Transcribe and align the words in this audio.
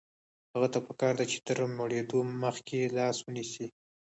هغه 0.53 0.67
ته 0.73 0.79
پکار 0.87 1.13
ده 1.19 1.25
چې 1.31 1.37
تر 1.47 1.57
مړېدو 1.77 2.19
مخکې 2.43 2.93
لاس 2.97 3.17
ونیسي. 3.21 3.67